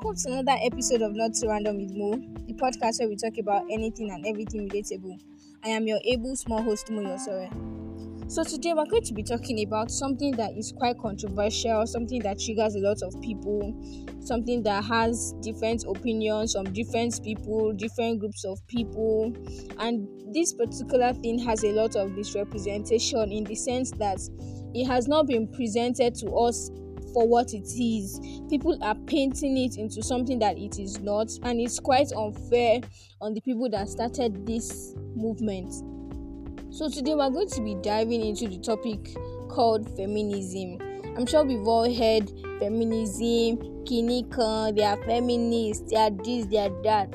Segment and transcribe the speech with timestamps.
[0.00, 2.12] welcome to another episode of Not So Random with Mo,
[2.46, 5.18] the podcast where we talk about anything and everything relatable.
[5.64, 8.30] I am your able small host Mo Yosore.
[8.30, 12.38] So today we're going to be talking about something that is quite controversial, something that
[12.38, 13.74] triggers a lot of people,
[14.20, 19.34] something that has different opinions from different people, different groups of people,
[19.80, 24.20] and this particular thing has a lot of misrepresentation in the sense that
[24.74, 26.70] it has not been presented to us
[27.18, 28.20] for what it is.
[28.48, 32.80] People are painting it into something that it is not, and it's quite unfair
[33.20, 35.72] on the people that started this movement.
[36.72, 39.16] So, today we're going to be diving into the topic
[39.48, 40.78] called feminism.
[41.16, 46.82] I'm sure we've all heard feminism, kinika, they are feminists, they are this, they are
[46.84, 47.12] that.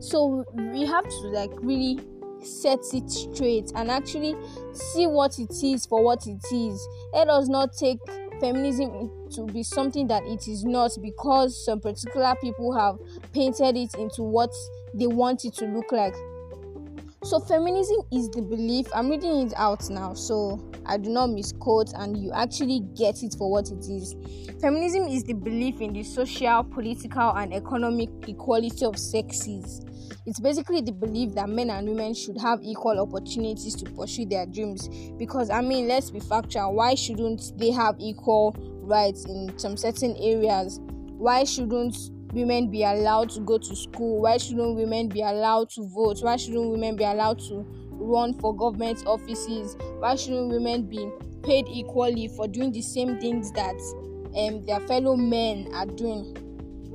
[0.00, 2.00] So, we have to like really
[2.42, 4.34] set it straight and actually
[4.72, 6.88] see what it is for what it is.
[7.12, 7.98] Let us not take
[8.40, 12.98] feminism to be something that it is not because some particular people have
[13.32, 14.52] painted it into what
[14.94, 16.14] they want it to look like.
[17.26, 21.92] So, feminism is the belief, I'm reading it out now, so I do not misquote
[21.96, 24.14] and you actually get it for what it is.
[24.60, 29.84] Feminism is the belief in the social, political, and economic equality of sexes.
[30.24, 34.46] It's basically the belief that men and women should have equal opportunities to pursue their
[34.46, 34.88] dreams.
[35.18, 40.14] Because, I mean, let's be factual, why shouldn't they have equal rights in some certain
[40.20, 40.78] areas?
[41.18, 41.96] Why shouldn't
[42.36, 44.20] women be allowed to go to school?
[44.22, 46.18] Why shouldn't women be allowed to vote?
[46.20, 49.76] Why shouldn't women be allowed to run for government offices?
[49.98, 51.10] Why shouldn't women be
[51.42, 53.74] paid equally for doing the same things that
[54.36, 56.36] um, their fellow men are doing?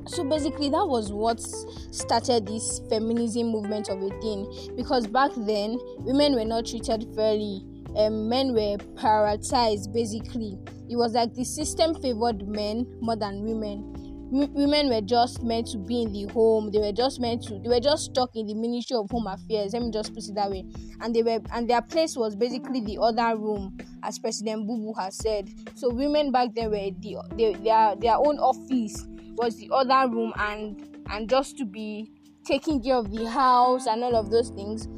[0.06, 5.78] So basically, that was what started this feminism movement of a thing because back then
[5.98, 7.64] women were not treated fairly
[7.96, 10.58] and men were prioritized basically.
[10.88, 14.01] It was like the system favored men more than women
[14.32, 16.70] women were just meant to be in the home.
[16.70, 19.74] They were just meant to they were just stuck in the ministry of home affairs.
[19.74, 20.64] Let me just put it that way.
[21.00, 25.16] And they were and their place was basically the other room as president bubu has
[25.16, 25.50] said.
[25.74, 29.06] So women back then were the they, their their own office
[29.36, 32.10] was the other room and and just to be
[32.44, 34.88] taking care of the house and all of those things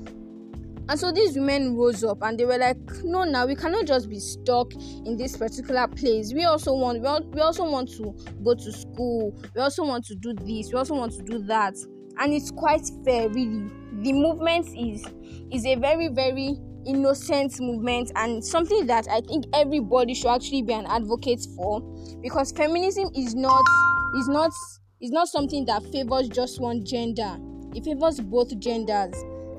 [0.87, 4.09] and so these women rose up and they were like, no, now we cannot just
[4.09, 6.35] be stuck in this particular place.
[6.35, 8.15] We also want, we, all, we also want to
[8.45, 9.35] go to school.
[9.55, 10.71] We also want to do this.
[10.71, 11.75] We also want to do that.
[12.19, 13.71] And it's quite fair, really.
[14.03, 15.07] The movement is
[15.51, 20.75] is a very, very innocent movement and something that I think everybody should actually be
[20.75, 21.81] an advocate for
[22.21, 23.65] because feminism is not
[24.19, 24.53] is not
[25.01, 27.39] is not something that favors just one gender.
[27.75, 29.15] It favors both genders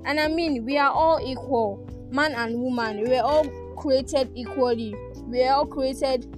[0.05, 3.01] and I mean, we are all equal, man and woman.
[3.01, 3.45] We are all
[3.75, 4.95] created equally.
[5.27, 6.31] We are all created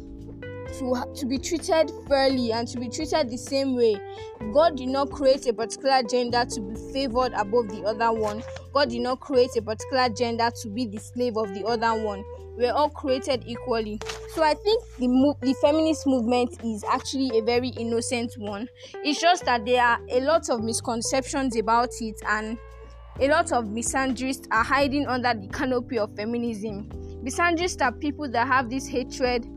[0.79, 3.99] to to be treated fairly and to be treated the same way.
[4.53, 8.43] God did not create a particular gender to be favored above the other one.
[8.73, 12.23] God did not create a particular gender to be the slave of the other one.
[12.57, 13.99] We're all created equally.
[14.33, 18.67] So I think the mo- the feminist movement is actually a very innocent one.
[19.03, 22.57] It's just that there are a lot of misconceptions about it and
[23.19, 26.89] a lot of misandrists are hiding under the canopy of feminism.
[27.23, 29.47] Misandrists are people that have this hatred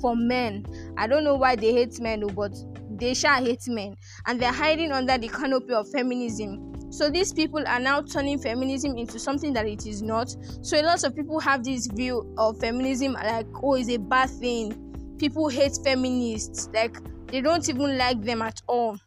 [0.00, 0.66] for men.
[0.96, 2.54] I don't know why they hate men, oh, but
[2.90, 3.96] they shall hate men,
[4.26, 6.74] and they're hiding under the canopy of feminism.
[6.90, 10.34] So these people are now turning feminism into something that it is not.
[10.62, 14.30] So a lot of people have this view of feminism like, oh, it's a bad
[14.30, 15.16] thing.
[15.18, 16.98] People hate feminists, like
[17.28, 18.98] they don't even like them at all.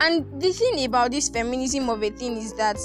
[0.00, 2.76] And the thing about this feminism of a thing is that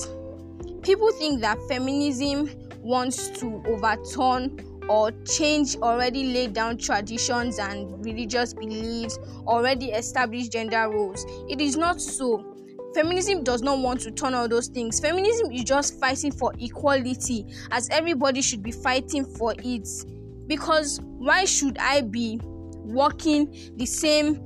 [0.81, 2.49] people think that feminism
[2.79, 10.89] wants to overturn or change already laid down traditions and religious beliefs, already established gender
[10.89, 11.25] roles.
[11.49, 12.47] It is not so.
[12.93, 14.99] Feminism does not want to turn all those things.
[14.99, 19.87] Feminism is just fighting for equality, as everybody should be fighting for it.
[20.47, 24.41] Because why should I be working the same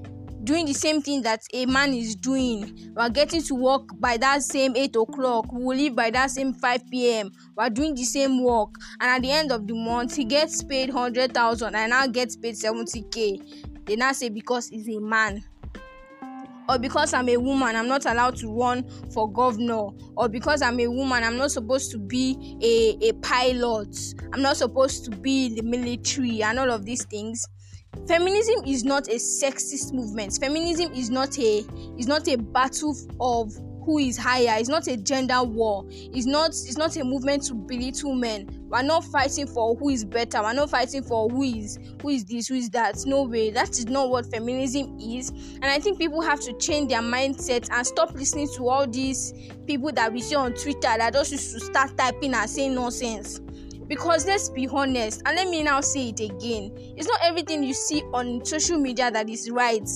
[0.46, 2.94] doing the same thing that a man is doing.
[2.96, 5.52] We're getting to work by that same 8 o'clock.
[5.52, 8.76] We will leave by that same 5 p.m we're doing the same work.
[9.00, 12.56] And at the end of the month he gets paid 100000 and now gets paid
[12.56, 15.44] 70k they now say because he's a man.
[16.68, 20.80] Or because I'm a woman, I'm not allowed to run for governor, or because I'm
[20.80, 23.96] a woman, I'm not supposed to be a, a pilot,
[24.34, 27.46] I'm not supposed to be in the military, and all of these things
[28.08, 30.38] feminism is not a sexist movement.
[30.40, 31.66] Feminism is not a
[31.98, 33.54] is not a battle of
[33.86, 34.60] who is higher.
[34.60, 35.86] It's not a gender war.
[35.90, 38.50] It's not it's not a movement to belittle men.
[38.68, 40.42] We're not fighting for who is better.
[40.42, 42.98] We're not fighting for who is who is this who is that.
[43.06, 43.52] No way.
[43.52, 45.30] That is not what feminism is.
[45.30, 49.34] And i think people have to change their mindset and stop listening to all these
[49.68, 53.40] people that we see on twitter that just used to start typing and saying nonsense
[53.88, 57.74] because let's be honest and let me now say it again it's not everything you
[57.74, 59.88] see on social media that is right.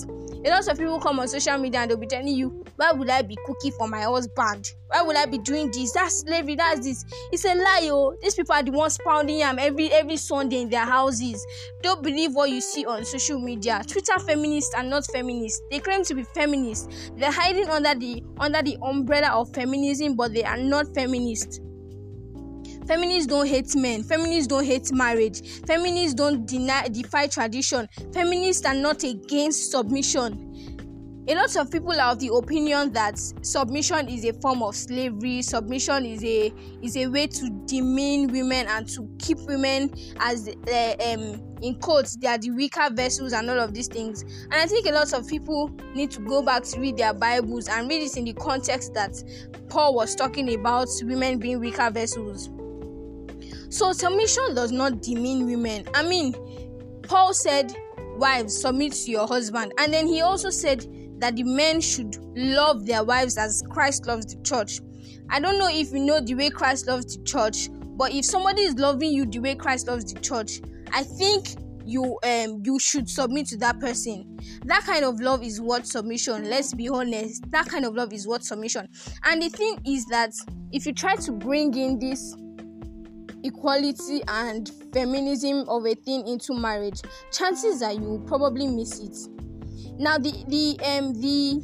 [0.46, 3.10] A lot of people come on social media and they'll be telling you why would
[3.10, 4.72] i be cooking for my husband?
[4.88, 5.92] Why would i be doing this?
[5.92, 7.04] That's slavery that's this.
[7.32, 8.16] It's a lie oh.
[8.22, 11.46] These people are the ones pounding yam every every sunday in their houses.
[11.82, 13.82] Don't believe what you see on social media.
[13.86, 15.62] Twitter feminists are not feminists.
[15.72, 17.12] They claim to be feminists.
[17.18, 21.60] They're hiding under the under the umbrella of feminism but they are not feminists
[22.90, 24.02] feminists don't hate men.
[24.02, 25.48] Feminists don't hate marriage.
[25.68, 27.88] Feminists don't deny defy tradition.
[28.12, 30.48] Feminists are not against submission.
[31.28, 35.44] A lot of people are of the opinion that submission is a form of slavery.
[35.44, 36.52] Submission is a
[36.82, 42.16] is a way to demean women and to keep women as uh, um in quotes
[42.16, 44.24] they are the weaker vessels and all of these things.
[44.46, 47.68] And i think a lot of people need to go back to read their bibles
[47.68, 49.22] and read it in the context that
[49.70, 52.50] paul was talking about women being weaker vessels
[53.70, 55.88] so submission does not demean women.
[55.94, 56.34] I mean,
[57.04, 57.76] Paul said,
[58.18, 59.74] Wives, submit to your husband.
[59.78, 60.86] And then he also said
[61.20, 64.80] that the men should love their wives as Christ loves the church.
[65.30, 68.64] I don't know if you know the way Christ loves the church, but if somebody
[68.64, 70.60] is loving you the way Christ loves the church,
[70.92, 71.56] I think
[71.86, 76.48] you um you should submit to that person that kind of love is what submission
[76.48, 78.88] let's be honest that kind of love is what submission
[79.26, 80.32] and the thing is that
[80.72, 82.36] if you try to bring in this
[83.44, 87.02] equality and feminism of a thing into marriage,
[87.32, 89.18] chances are you probably miss it.
[89.98, 91.64] Now the the um the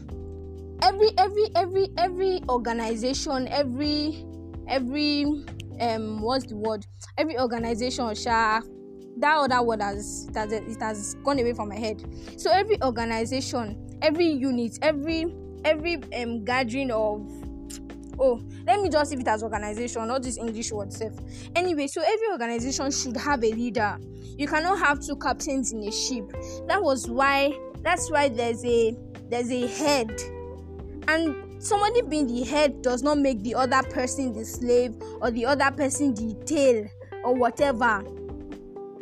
[0.82, 4.26] every every every every organization, every
[4.68, 5.26] every
[5.80, 6.86] um what's the word?
[7.18, 8.62] Every organization, sha
[9.18, 12.04] that other word has it has, it has gone away from my head.
[12.38, 15.34] So every organization, every unit, every
[15.64, 17.22] every um gathering of
[18.20, 21.14] oh let me just see it as organization not this english word self.
[21.56, 23.98] Anyway so every organization should have a leader.
[24.38, 26.32] You cannot have two captains in a ship.
[26.68, 28.96] That was why that's why there's a
[29.30, 30.12] there's a head.
[31.08, 35.46] And somebody being the head does not make the other person the slave or the
[35.46, 36.88] other person the tail
[37.24, 38.04] or whatever.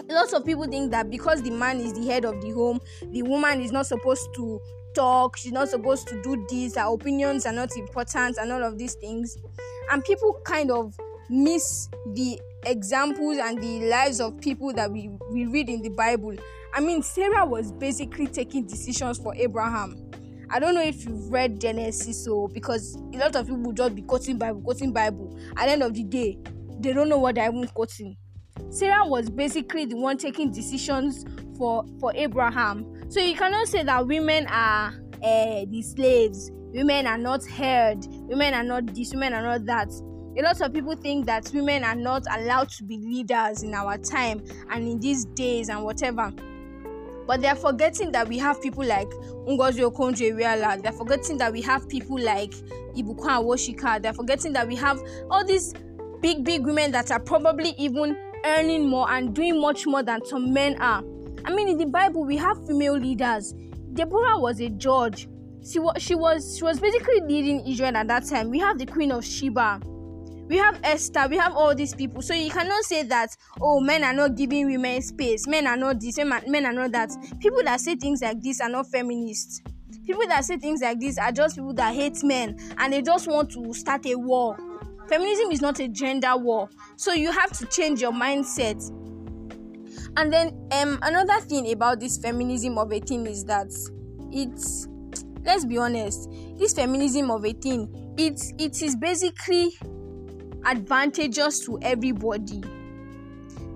[0.10, 2.80] Lots of people think that because the man is the head of the home
[3.12, 4.60] the woman is not supposed to
[4.93, 8.77] talk she's not supposed to do this her opinions are not important and all of
[8.77, 9.37] these things.
[9.91, 10.97] And people kind of
[11.29, 16.35] miss the examples and the lives of people that we, we read in the bible.
[16.73, 20.09] I mean sarah was basically taking decisions for abraham.
[20.49, 24.01] I don't know if you've read genesis so because a lot of people just be
[24.01, 25.37] quoting bible quoting bible.
[25.57, 26.37] At the end of the day
[26.79, 28.17] they don't know what they're even quoting.
[28.69, 31.25] Sarah was basically the one taking decisions
[31.57, 34.88] for for abraham so you cannot say that women are
[35.24, 39.89] uh, the slaves, women are not heard, women are not this, women are not that.
[40.36, 44.00] A lot of people think that women are not allowed to be leaders in our
[44.00, 46.33] time and in these days and whatever.
[47.27, 49.12] But they're forgetting that we have people like
[49.48, 50.81] Ngozi Okonjo-Iweala.
[50.81, 52.54] They're forgetting that we have people like
[52.95, 54.01] Ibukun Awosika.
[54.01, 55.00] They're forgetting that we have
[55.30, 55.75] all these
[56.19, 60.51] big, big women that are probably even earning more and doing much more than some
[60.51, 61.03] men are.
[61.45, 63.53] I mean, in the Bible, we have female leaders.
[63.93, 65.27] Deborah was a judge.
[65.65, 68.50] She was she was she was basically leading Israel at that time.
[68.50, 69.81] We have the Queen of Sheba.
[70.47, 71.27] We have Esther.
[71.29, 72.21] We have all these people.
[72.21, 75.47] So you cannot say that oh men are not giving women space.
[75.47, 76.17] Men are not this.
[76.17, 77.12] Men are not that.
[77.39, 79.62] People that say things like this are not feminists.
[80.05, 83.27] People that say things like this are just people that hate men and they just
[83.27, 84.57] want to start a war.
[85.07, 86.69] Feminism is not a gender war.
[86.97, 88.81] So you have to change your mindset
[90.17, 93.67] and then um another thing about this feminism of a thing is that
[94.32, 94.88] it's
[95.43, 99.72] let's be honest this feminism of a thing it it is basically
[100.65, 102.63] advantageous to everybody.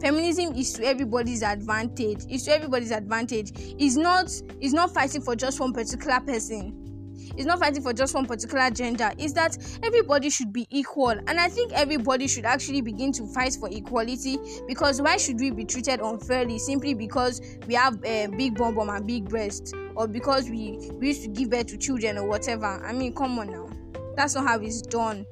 [0.02, 2.20] Feminism is to everybody's advantage.
[2.30, 3.52] It's to everybody's advantage.
[3.56, 4.26] It's not
[4.62, 6.87] it's not fighting for just one particular person
[7.36, 9.12] is not fighting for just one particular gender.
[9.18, 11.10] Is that everybody should be equal.
[11.10, 15.52] And i think everybody should actually begin to fight for equality because why should we
[15.52, 19.74] be treated unfairly simply because we have a uh, big bum bum and big breast
[19.96, 22.66] or because we, we used to give birth to children or whatever?
[22.66, 23.70] I mean come on now.
[24.16, 25.26] That's not how it's done.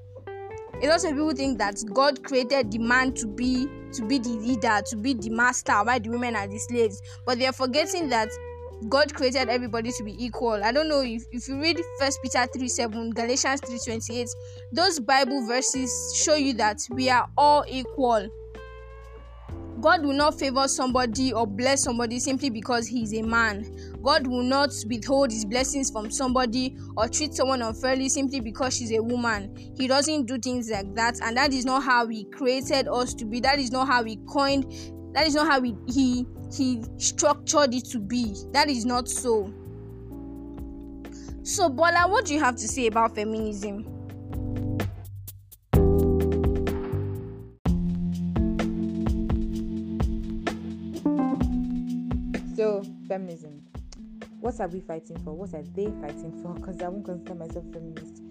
[0.82, 4.30] A lot of people think that god created the man to be to be the
[4.30, 5.74] leader to be the master.
[5.74, 7.02] While the women are the slaves?
[7.26, 8.30] But they're forgetting that
[8.90, 10.64] God created everybody to be equal.
[10.64, 14.28] I don't know if, if you read First Peter 3 7, Galatians 3 28,
[14.74, 15.92] those Bible verses
[16.24, 18.30] show you that we are all equal.
[19.82, 23.66] God will not favor somebody or bless somebody simply because he is a man.
[24.02, 28.92] God will not withhold his blessings from somebody or treat someone unfairly simply because she's
[28.92, 29.56] a woman.
[29.78, 33.26] He doesn't do things like that, and that is not how he created us to
[33.26, 33.40] be.
[33.42, 34.66] That is not how he coined.
[35.14, 36.26] That is not how he he,
[36.56, 38.36] he structured it to be.
[38.52, 39.54] That is not so.
[41.44, 43.84] So, Bola, what do you have to say about feminism?
[52.56, 53.62] So, feminism.
[54.40, 55.34] What are we fighting for?
[55.34, 56.54] What are they fighting for?
[56.54, 58.22] Because I won't consider myself feminist.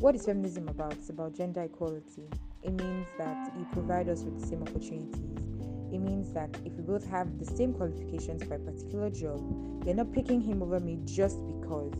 [0.00, 0.94] What is feminism about?
[0.94, 2.28] It's about gender equality.
[2.62, 5.61] It means that you provide us with the same opportunities.
[5.92, 9.40] It means that if we both have the same qualifications for a particular job,
[9.84, 11.92] you're not picking him over me just because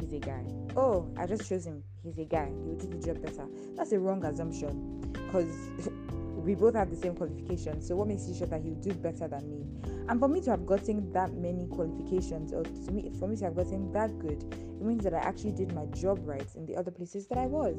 [0.00, 0.44] he's a guy.
[0.76, 1.84] Oh, I just chose him.
[2.02, 2.46] He's a guy.
[2.46, 3.46] He will do the job better.
[3.76, 5.54] That's a wrong assumption because
[6.36, 7.86] we both have the same qualifications.
[7.86, 9.66] So what makes you sure that he'll do better than me?
[10.08, 13.44] And for me to have gotten that many qualifications, or to me, for me to
[13.44, 16.76] have gotten that good, it means that I actually did my job right in the
[16.76, 17.76] other places that I was.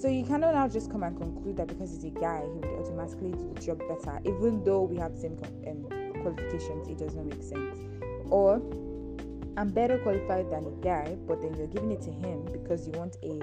[0.00, 2.80] So you cannot now just come and conclude that because he's a guy, he would
[2.80, 5.38] automatically do the job better, even though we have the same
[5.68, 6.88] um, qualifications.
[6.88, 7.78] It does not make sense.
[8.28, 8.56] Or
[9.56, 12.92] I'm better qualified than a guy, but then you're giving it to him because you
[12.94, 13.38] want a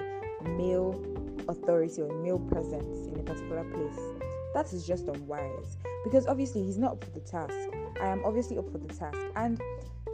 [0.46, 1.02] male
[1.48, 4.19] authority or male presence in a particular place
[4.54, 7.54] that is just unwise because obviously he's not up for the task.
[8.00, 9.60] I am obviously up for the task, and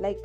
[0.00, 0.18] like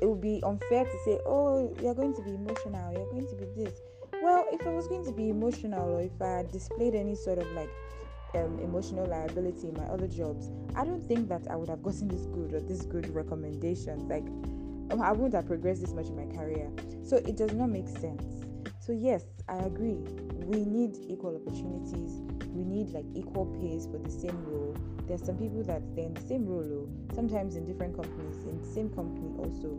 [0.00, 3.36] it would be unfair to say, Oh, you're going to be emotional, you're going to
[3.36, 3.74] be this.
[4.22, 7.46] Well, if I was going to be emotional or if I displayed any sort of
[7.52, 7.70] like
[8.34, 12.08] um, emotional liability in my other jobs, I don't think that I would have gotten
[12.08, 14.02] this good or this good recommendations.
[14.04, 14.26] Like,
[14.92, 16.70] um, I wouldn't have progressed this much in my career.
[17.04, 18.24] So it does not make sense.
[18.80, 19.98] So, yes, I agree.
[20.46, 22.20] We need equal opportunities
[22.54, 24.76] we need like equal pays for the same role.
[25.06, 28.66] There's some people that they're in the same role, sometimes in different companies, in the
[28.66, 29.76] same company also,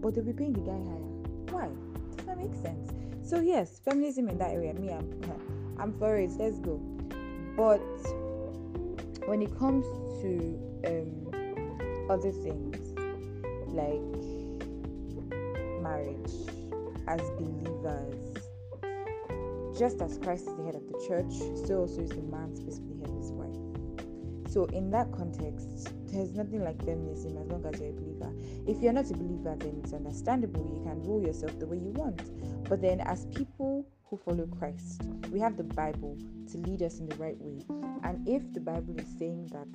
[0.00, 1.14] but they'll be paying the guy higher.
[1.52, 1.68] Why?
[2.16, 2.92] Does that make sense?
[3.22, 5.20] So yes, feminism in that area, me, I'm,
[5.78, 6.30] I'm for it.
[6.38, 6.76] Let's go.
[7.56, 7.80] But
[9.26, 9.84] when it comes
[10.22, 12.94] to um, other things
[13.68, 14.00] like
[15.82, 16.32] marriage
[17.06, 18.43] as believers
[19.76, 21.32] just as Christ is the head of the church,
[21.66, 24.52] so also is the man supposed to be the head of his wife.
[24.52, 28.32] So, in that context, there's nothing like feminism as long as you're a believer.
[28.68, 30.62] If you're not a believer, then it's understandable.
[30.62, 32.22] You can rule yourself the way you want.
[32.68, 35.02] But then, as people who follow Christ,
[35.32, 36.16] we have the Bible
[36.52, 37.58] to lead us in the right way.
[38.04, 39.68] And if the Bible is saying that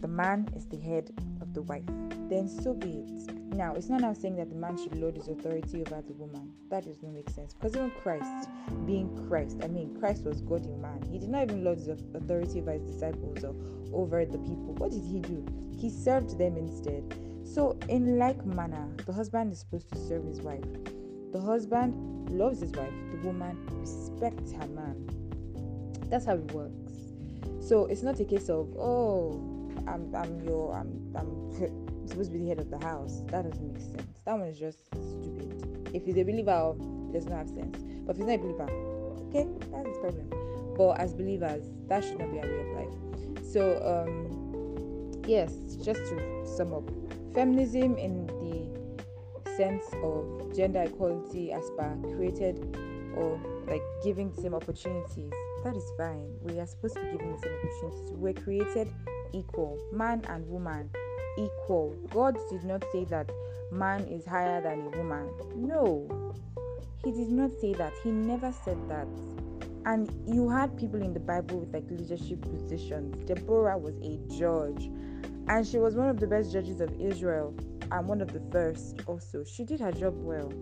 [0.00, 1.10] the man is the head
[1.42, 1.84] of the wife,
[2.30, 3.41] then so be it.
[3.52, 6.52] Now, it's not now saying that the man should lord his authority over the woman.
[6.70, 7.52] That does not make sense.
[7.52, 8.48] Because even Christ,
[8.86, 11.02] being Christ, I mean, Christ was God in man.
[11.10, 13.54] He did not even lord his authority over his disciples or
[13.92, 14.74] over the people.
[14.78, 15.44] What did he do?
[15.78, 17.04] He served them instead.
[17.44, 20.64] So, in like manner, the husband is supposed to serve his wife.
[21.32, 22.94] The husband loves his wife.
[23.10, 25.06] The woman respects her man.
[26.08, 26.92] That's how it works.
[27.60, 29.32] So it's not a case of oh,
[29.86, 31.78] I'm I'm your I'm I'm
[32.12, 33.22] supposed to be the head of the house.
[33.26, 34.08] That doesn't make sense.
[34.24, 35.90] That one is just stupid.
[35.92, 36.74] If he's a believer,
[37.08, 37.78] it does not have sense.
[38.06, 38.68] But if he's not a believer,
[39.28, 40.30] okay, that's his problem.
[40.76, 43.44] But as believers, that should not be our way of life.
[43.44, 45.52] So, um, yes,
[45.82, 46.88] just to sum up,
[47.34, 48.82] feminism in the
[49.56, 52.58] sense of gender equality as per created
[53.16, 55.30] or like giving the same opportunities
[55.62, 58.88] that is fine we are supposed to be given the same opportunities we're created
[59.32, 60.88] equal man and woman
[61.36, 61.96] equal.
[62.10, 63.30] God did not say that
[63.70, 65.30] man is higher than a woman.
[65.54, 66.08] No,
[67.04, 67.92] He did not say that.
[68.02, 69.08] He never said that.
[69.84, 73.16] And you had people in the Bible with like leadership positions.
[73.26, 74.90] Deborah was a judge,
[75.48, 77.54] and she was one of the best judges of Israel,
[77.90, 79.42] and one of the first also.
[79.44, 80.52] She did her job well.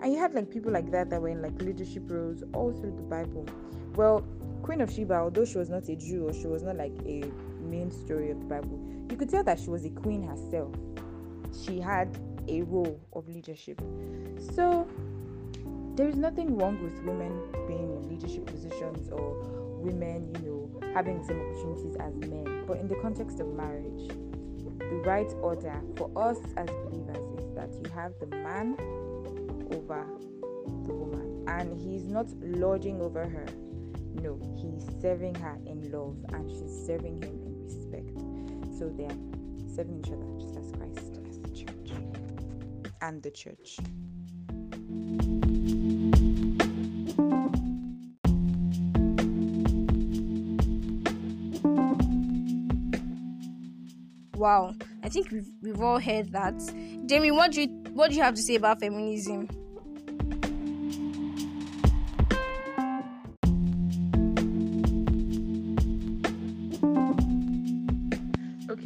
[0.00, 2.96] And you had like people like that that were in like leadership roles all through
[2.96, 3.46] the Bible.
[3.94, 4.22] Well,
[4.62, 7.24] Queen of Sheba, although she was not a Jew or she was not like a
[7.62, 8.78] main story of the Bible,
[9.10, 10.74] you could tell that she was a queen herself.
[11.64, 12.16] She had
[12.48, 13.80] a role of leadership.
[14.54, 14.88] So
[15.96, 19.34] there is nothing wrong with women being in leadership positions or
[19.78, 22.64] women, you know, having the same opportunities as men.
[22.66, 24.08] But in the context of marriage,
[24.78, 28.76] the right order for us as believers is that you have the man
[29.72, 30.06] over
[30.86, 33.46] the woman and he's not lording over her.
[34.22, 37.37] No, he's serving her in love and she's serving him.
[38.78, 39.18] So they are
[39.74, 41.90] serving each other just as Christ as the church
[43.02, 43.80] and the church.
[54.36, 56.54] Wow, I think we've, we've all heard that.
[57.06, 59.48] Jamie, what do you what do you have to say about feminism?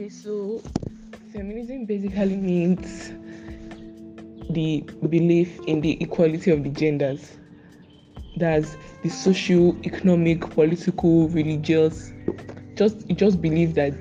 [0.02, 0.60] Okay, so
[1.32, 3.12] feminism basically means
[4.50, 7.38] the belief in the equality of the genders.
[8.36, 12.12] That's the social, economic, political, religious.
[12.74, 13.92] Just it just believe that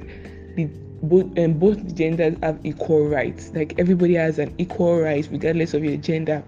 [0.56, 0.66] the
[1.04, 3.52] both and um, both genders have equal rights.
[3.54, 6.44] Like everybody has an equal right regardless of your gender.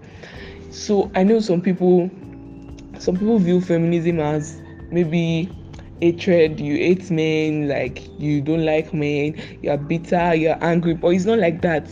[0.72, 2.10] So I know some people
[2.98, 5.48] some people view feminism as maybe
[6.00, 11.24] hatred, you hate men, like you don't like men, you're bitter, you're angry, but it's
[11.24, 11.88] not like that.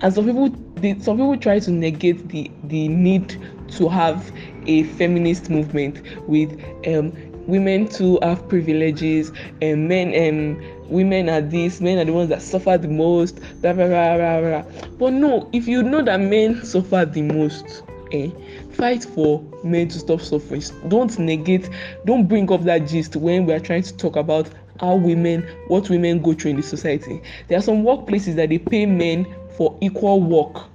[0.00, 3.36] And some people they, some people try to negate the the need
[3.72, 4.30] to have
[4.66, 6.50] a feminist movement with
[6.86, 7.12] um
[7.46, 12.42] women to have privileges and men and women are this men are the ones that
[12.42, 14.88] suffer the most blah, blah, blah, blah, blah.
[14.98, 18.30] but no if you know that men suffer the most eh,
[18.78, 20.62] fight for men to stop suffering.
[20.86, 21.68] Don't negate
[22.06, 24.48] don't bring up that gist when we are trying to talk about
[24.80, 27.20] how women what women go through in the society.
[27.48, 30.66] There are some workplaces that they pay men for equal work.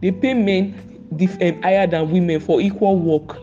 [0.00, 3.38] They pay men um, higher than women for equal work.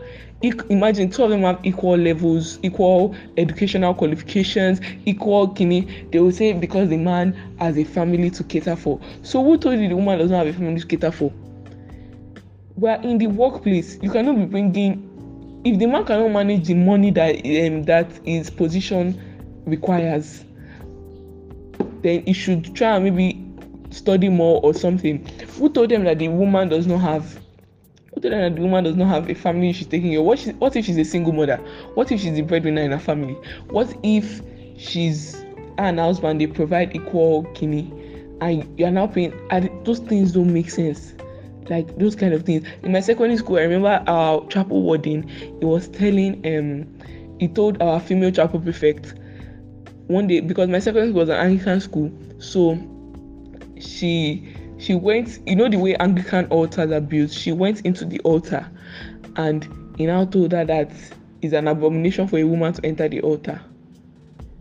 [0.70, 6.52] Imagine two of them have equal levels equal educational qualifications equal kini they will say
[6.52, 9.00] because the man has a family to cater for.
[9.22, 11.32] So who told you the woman does not have a family to cater for
[12.80, 15.06] well in the workplace you cannot be bringing
[15.64, 20.44] if the man cannot manage the money that um, that his position requires
[22.02, 23.44] then he should try and maybe
[23.90, 25.26] study more or something.
[25.58, 27.38] Who told them that the woman does not have
[28.14, 30.38] who told them that the woman does not have a family she's taking care what,
[30.38, 31.56] she, what if she's a single mother?
[31.94, 33.34] What if she's the breadwinner in her family?
[33.68, 34.40] What if
[34.78, 35.44] she's
[35.78, 37.92] an husband they provide equal kidney
[38.40, 41.14] and you're now paying and those things don't make sense
[41.70, 42.66] like those kind of things.
[42.82, 46.98] In my secondary school, I remember our chapel warden, he was telling um
[47.38, 49.14] he told our female chapel prefect
[50.08, 52.78] one day because my secondary school was an Anglican school, so
[53.80, 58.18] she she went, you know the way Anglican altars are built, she went into the
[58.20, 58.66] altar
[59.36, 60.90] and he now told her that
[61.42, 63.60] it's an abomination for a woman to enter the altar.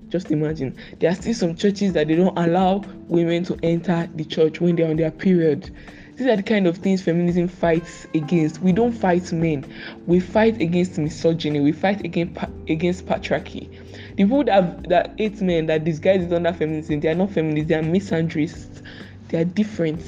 [0.09, 0.75] Just imagine.
[0.99, 4.75] There are still some churches that they don't allow women to enter the church when
[4.75, 5.73] they're on their period
[6.19, 8.59] these are the kind of things feminism fights against.
[8.59, 9.65] We don't fight men.
[10.05, 11.61] We fight against misogyny.
[11.61, 13.69] We fight against against patriarchy.
[14.17, 17.69] The people that that hate men that disguise under feminism, they are not feminists.
[17.69, 18.85] They are misandrists.
[19.29, 20.01] They are different.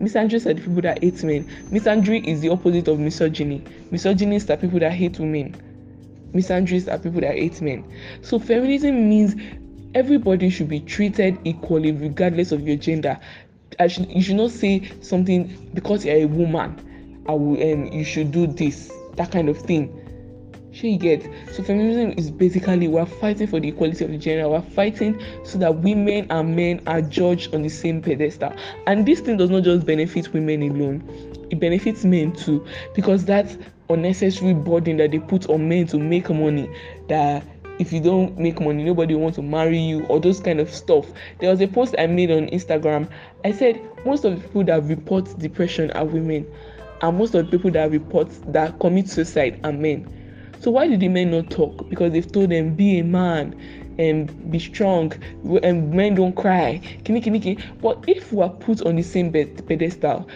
[0.00, 1.48] Misandrists are the people that hate men.
[1.70, 3.62] Misandry is the opposite of misogyny.
[3.92, 5.54] Misogynists are people that hate women.
[6.34, 7.84] Misandrists are people that hate men.
[8.22, 9.36] So feminism means
[9.94, 13.20] everybody should be treated equally regardless of your gender.
[13.82, 17.24] I should you should not say something because you're a woman.
[17.28, 19.98] I will um you should do this that kind of thing.
[20.72, 24.48] Sure you get so feminism is basically we're fighting for the equality of the gender.
[24.48, 28.54] We're fighting so that women and men are judged on the same pedestal.
[28.86, 31.02] And this thing does not just benefit women alone;
[31.50, 33.54] it benefits men too because that
[33.90, 36.70] unnecessary burden that they put on men to make money
[37.08, 37.44] that
[37.82, 41.04] if you don't make money nobody wants to marry you or those kind of stuff.
[41.40, 43.10] There was a post i made on instagram.
[43.44, 46.46] I said most of the people that report depression are women
[47.02, 50.06] and most of the people that report that commit suicide are men.
[50.60, 51.88] So why did the men not talk?
[51.88, 53.60] Because they've told them be a man
[53.98, 55.12] and be strong
[55.44, 57.64] and um, men don't cry kini kini kini.
[57.80, 60.28] But if we are put on the same pedestal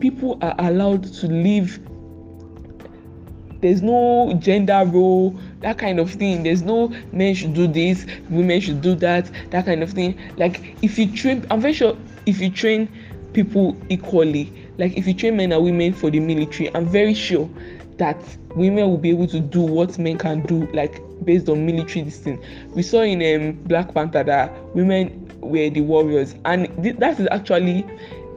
[0.00, 1.78] people are allowed to live
[3.60, 6.42] there's no gender role that kind of thing.
[6.42, 10.18] There's no men should do this women should do that that kind of thing.
[10.36, 12.88] Like if you train i'm very sure if you train
[13.32, 17.48] people equally like if you train men and women for the military i'm very sure
[17.98, 18.16] that
[18.54, 22.18] women will be able to do what men can do like based on military this
[22.18, 22.42] thing
[22.74, 27.28] we saw in um, black panther that women were the warriors and th- that is
[27.30, 27.84] actually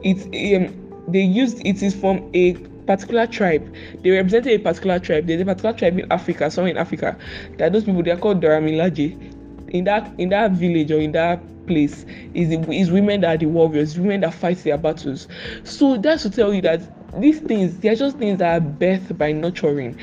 [0.03, 0.73] it's um,
[1.08, 2.53] they used it is from a
[2.89, 3.71] particular tribe.
[4.02, 5.28] They represented a particular tribe.
[5.28, 7.15] There's a particular tribe in Africa, somewhere in Africa.
[7.60, 9.15] That those people they are called Dora Milaje.
[9.69, 13.45] In that in that village or in that place is is women that are the
[13.45, 15.28] warriors, women that fight their battles.
[15.63, 16.82] So that's to tell you that
[17.21, 19.95] these things they are just things that are birthed by nurturing.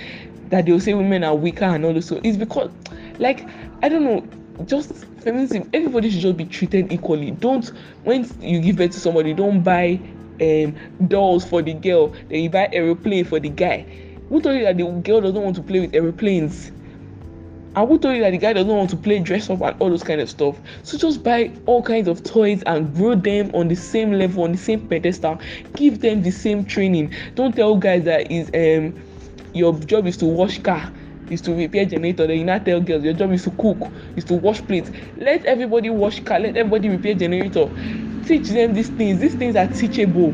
[0.51, 2.07] That they'll say women are weaker and all this.
[2.07, 2.71] So it's because
[3.19, 3.49] like
[3.83, 4.93] I don't know, just
[5.25, 7.33] feminism, everybody should just be treated equally.
[7.33, 7.67] Don't
[8.05, 9.99] when you give birth to somebody, don't buy
[10.41, 13.83] um, dolls for the girl, then you buy aeroplane for the guy.
[14.29, 16.73] Who told you that the girl doesn't want to play with aeroplanes?
[17.77, 19.91] And who told you that the guy doesn't want to play dress up and all
[19.91, 20.59] those kind of stuff?
[20.83, 24.53] So just buy all kinds of toys and grow them on the same level, on
[24.53, 25.39] the same pedestal.
[25.75, 27.15] Give them the same training.
[27.35, 28.99] Don't tell guys that is um
[29.53, 30.93] your job is to wash car
[31.31, 34.35] is to repair generator then you tell girls your job is to cook is to
[34.35, 37.69] wash plates let everybody wash car let everybody repair generator
[38.27, 39.21] teach them these things.
[39.21, 40.33] These things are teachable.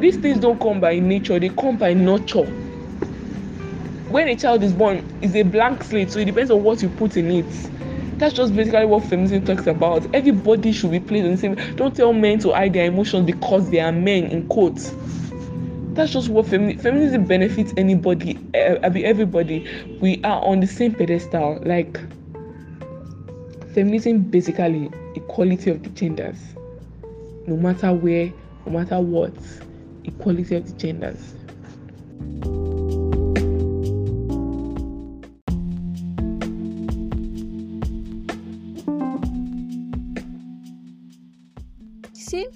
[0.00, 2.44] These things don't come by nature they come by nurture.
[4.10, 6.88] When a child is born is a blank slate so it depends on what you
[6.88, 8.18] put in it.
[8.18, 10.12] That's just basically what feminism talks about.
[10.14, 13.70] Everybody should be placed on the same don't tell men to hide their emotions because
[13.70, 14.92] they are men in quotes.
[15.94, 19.68] That's just what femi- feminism benefits anybody I mean everybody.
[20.00, 22.00] We are on the same pedestal like
[23.72, 26.38] feminism basically equality of the genders
[27.46, 28.32] no matter where
[28.66, 29.32] no matter what
[30.04, 31.34] equality of the genders
[42.14, 42.46] See?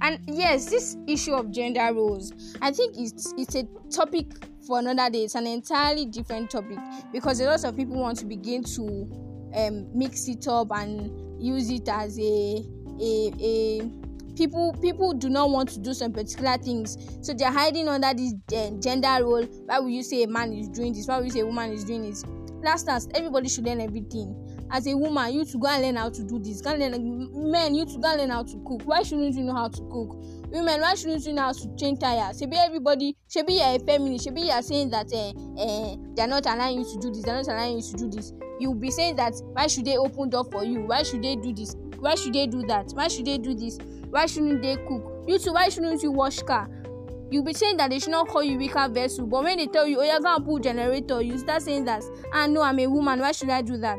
[0.00, 4.26] And yes, this issue of gender roles, I think it's it's a topic
[4.66, 5.24] for another day.
[5.24, 6.78] It's an entirely different topic
[7.12, 11.70] because a lot of people want to begin to um, mix it up and use
[11.70, 12.62] it as a
[13.00, 13.97] a a
[14.38, 16.96] people people do not want to do some particular things.
[17.20, 19.42] So they're hiding under this uh, gender role.
[19.66, 21.08] Why will you say a man is doing this?
[21.08, 22.24] Why will you say a woman is doing this?
[22.62, 26.10] Last last everybody should learn everything as a woman you to go and learn how
[26.10, 26.60] to do this.
[26.60, 28.82] Go and learn men you to go and learn how to cook.
[28.84, 30.16] Why shouldn't you know how to cook?
[30.50, 33.78] Women why shouldn't you know how to change tire shebi everybody shebi you are a
[33.80, 35.28] feminist shebi you are saying that uh,
[35.60, 37.96] uh, they are not allowing you to do this they are not allowing you to
[37.98, 38.32] do this.
[38.58, 40.80] You be saying that why should they open door for you?
[40.86, 41.76] Why should they do this?
[41.98, 42.90] Why should they do that?
[42.94, 43.78] Why should they do this?
[44.08, 45.24] Why shouldn't they cook?
[45.26, 46.68] You too why shouldn't you wash car?
[47.30, 49.86] You be saying that they should not call you weaker vessel but when they tell
[49.86, 52.02] you oh yeah go and put generator you start saying that
[52.32, 53.98] ah no i'm a woman why should i do that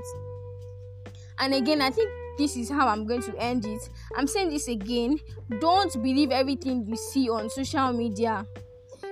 [1.40, 3.90] and again i think this is how i'm going to end it.
[4.16, 5.20] I'm saying this again
[5.60, 8.46] don't believe everything you see on social media.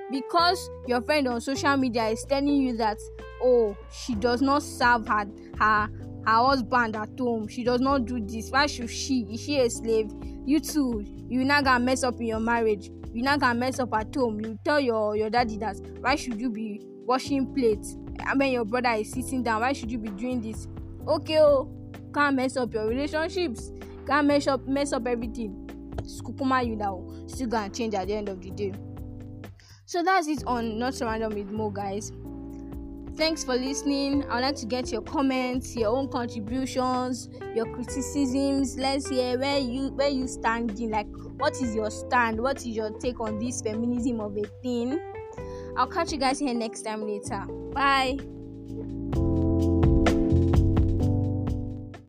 [0.09, 2.97] Because your friend on social media is telling you that
[3.43, 5.25] oh she does not serve her
[5.59, 5.89] her
[6.25, 7.47] her husband at home.
[7.47, 8.49] She does not do this.
[8.49, 9.21] Why should she?
[9.31, 10.09] Is she a slave?
[10.45, 12.89] You too you now gonna mess up in your marriage.
[13.13, 14.39] You now gonna mess up at home.
[14.39, 17.97] You tell your your daddy that why should you be washing plates?
[18.25, 19.61] I mean your brother is sitting down.
[19.61, 20.67] Why should you be doing this?
[21.05, 21.69] Okay oh
[22.17, 23.71] can't mess up your relationships
[24.07, 25.69] can't mess up mess up everything.
[26.01, 28.73] Skukuma you now still gonna change at the end of the day.
[29.85, 32.11] So that's it on not random with Mo guys.
[33.15, 34.23] Thanks for listening.
[34.29, 38.77] I would like to get your comments your own contributions your criticisms.
[38.77, 42.41] Let's hear where you where you standing like what is your stand?
[42.41, 44.99] What is your take on this feminism of a thing?
[45.75, 47.45] I'll catch you guys here next time later.
[47.73, 48.36] Bye